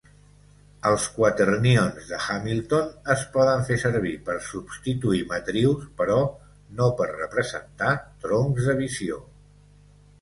Els 0.91 1.03
quaternions 1.17 2.07
de 2.13 2.21
Hamilton 2.27 2.87
es 3.15 3.25
poden 3.35 3.61
fer 3.69 3.77
servir 3.83 4.15
per 4.31 4.39
substituir 4.47 5.21
matrius, 5.35 5.85
però 6.01 6.19
no 6.81 6.91
per 7.03 7.11
representar 7.13 7.95
troncs 8.27 8.71
de 8.73 8.81
visió. 8.85 9.25